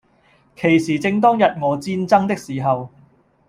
[0.55, 2.89] 其時正當日俄戰爭的時候，